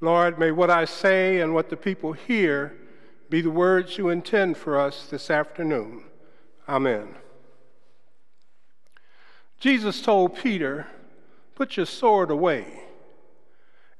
[0.00, 2.76] Lord, may what I say and what the people hear
[3.28, 6.04] be the words you intend for us this afternoon.
[6.68, 7.16] Amen.
[9.58, 10.86] Jesus told Peter,
[11.54, 12.84] Put your sword away.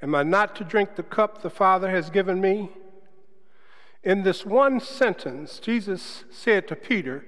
[0.00, 2.70] Am I not to drink the cup the Father has given me?
[4.04, 7.24] In this one sentence, Jesus said to Peter,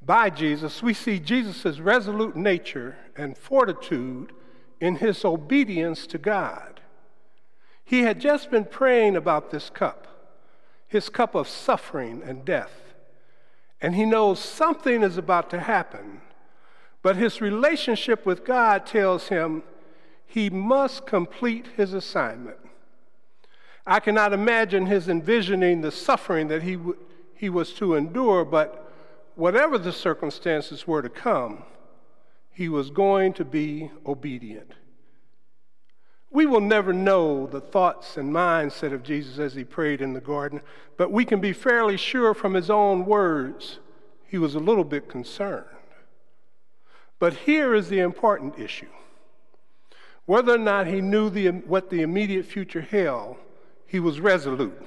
[0.00, 4.32] by Jesus, we see Jesus' resolute nature and fortitude
[4.80, 6.80] in his obedience to God.
[7.88, 10.06] He had just been praying about this cup,
[10.86, 12.92] his cup of suffering and death,
[13.80, 16.20] and he knows something is about to happen,
[17.00, 19.62] but his relationship with God tells him
[20.26, 22.58] he must complete his assignment.
[23.86, 26.98] I cannot imagine his envisioning the suffering that he, w-
[27.34, 28.92] he was to endure, but
[29.34, 31.62] whatever the circumstances were to come,
[32.52, 34.74] he was going to be obedient.
[36.30, 40.20] We will never know the thoughts and mindset of Jesus as he prayed in the
[40.20, 40.60] garden,
[40.96, 43.78] but we can be fairly sure from his own words
[44.26, 45.64] he was a little bit concerned.
[47.18, 48.90] But here is the important issue.
[50.26, 53.38] Whether or not he knew the, what the immediate future held,
[53.86, 54.82] he was resolute.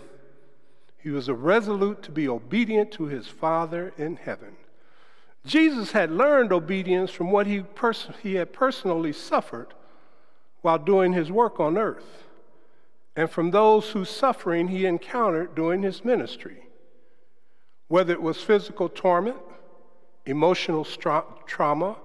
[0.99, 4.55] He was resolute to be obedient to his Father in heaven.
[5.43, 9.73] Jesus had learned obedience from what he, pers- he had personally suffered
[10.61, 12.23] while doing his work on earth,
[13.15, 16.67] and from those whose suffering he encountered during his ministry.
[17.87, 19.37] Whether it was physical torment,
[20.25, 21.97] emotional trauma,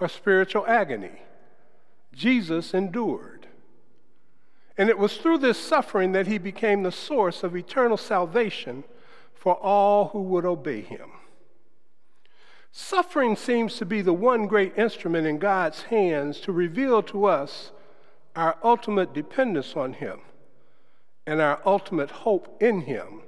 [0.00, 1.22] or spiritual agony,
[2.12, 3.48] Jesus endured.
[4.76, 8.84] And it was through this suffering that he became the source of eternal salvation
[9.34, 11.10] for all who would obey him.
[12.72, 17.70] Suffering seems to be the one great instrument in God's hands to reveal to us
[18.36, 20.20] our ultimate dependence on him
[21.26, 23.22] and our ultimate hope in him,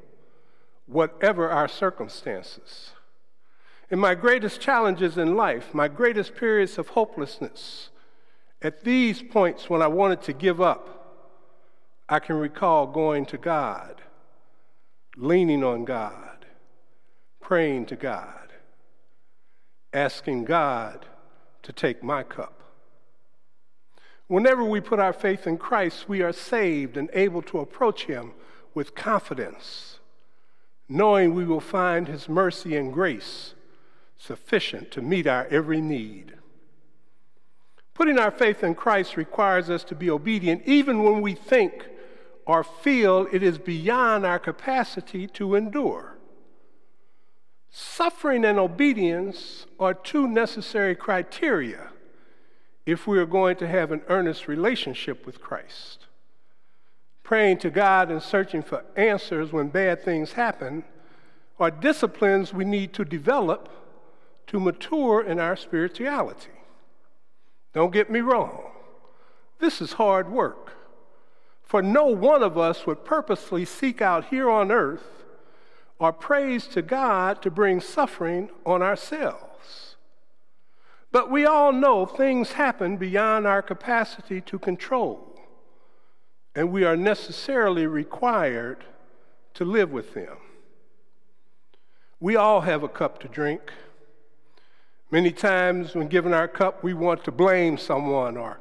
[0.87, 2.91] whatever our circumstances.
[3.91, 7.91] In my greatest challenges in life, my greatest periods of hopelessness,
[8.61, 10.93] at these points when I wanted to give up,
[12.09, 14.03] I can recall going to God,
[15.17, 16.47] leaning on God,
[17.41, 18.53] praying to God,
[19.93, 21.07] asking God
[21.63, 22.61] to take my cup.
[24.29, 28.33] Whenever we put our faith in Christ, we are saved and able to approach Him
[28.75, 30.01] with confidence,
[30.89, 33.55] knowing we will find His mercy and grace
[34.19, 36.33] sufficient to meet our every need.
[37.95, 41.89] Putting our faith in Christ requires us to be obedient even when we think
[42.47, 46.19] or feel it is beyond our capacity to endure.
[47.71, 51.91] Suffering and obedience are two necessary criteria
[52.87, 56.07] if we are going to have an earnest relationship with Christ.
[57.25, 60.85] Praying to God and searching for answers when bad things happen
[61.59, 63.69] are disciplines we need to develop
[64.47, 66.53] to mature in our spirituality.
[67.75, 68.71] Don't get me wrong,
[69.59, 70.73] this is hard work.
[71.65, 75.25] For no one of us would purposely seek out here on earth
[75.99, 79.96] or praise to God to bring suffering on ourselves.
[81.17, 85.35] But we all know things happen beyond our capacity to control,
[86.55, 88.85] and we are necessarily required
[89.55, 90.37] to live with them.
[92.21, 93.73] We all have a cup to drink.
[95.11, 98.61] Many times, when given our cup, we want to blame someone or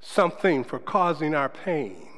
[0.00, 2.08] something for causing our pain.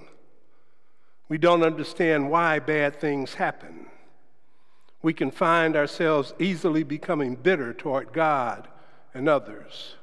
[1.29, 3.87] We don't understand why bad things happen.
[5.03, 8.69] We can find ourselves easily becoming bitter toward God
[9.15, 9.95] and others.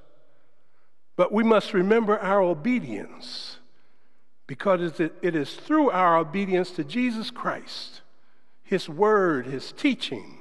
[1.16, 3.58] But we must remember our obedience
[4.48, 8.02] because it is through our obedience to Jesus Christ,
[8.64, 10.40] His Word, His teaching,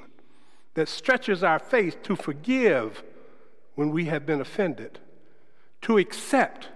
[0.75, 3.03] that stretches our faith to forgive
[3.75, 4.99] when we have been offended,
[5.83, 6.69] to accept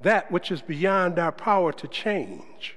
[0.00, 2.76] that which is beyond our power to change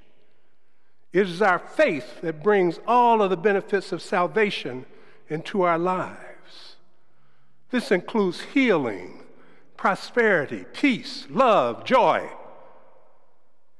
[1.14, 4.86] it is our faith that brings all of the benefits of salvation
[5.30, 6.27] into our lives.
[7.70, 9.24] This includes healing,
[9.76, 12.30] prosperity, peace, love, joy,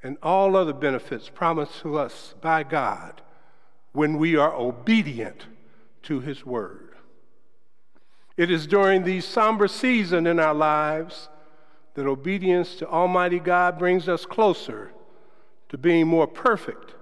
[0.04, 3.22] and all other benefits promised to us by God
[3.94, 5.48] when we are obedient
[6.04, 6.96] to His Word.
[8.36, 11.30] It is during these somber seasons in our lives
[11.96, 14.92] that obedience to Almighty God brings us closer
[15.70, 16.94] to being more perfect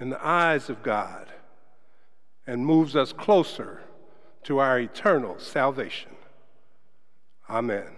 [0.00, 1.32] in the eyes of God
[2.46, 3.82] and moves us closer
[4.44, 6.12] to our eternal salvation.
[7.48, 7.96] Amen.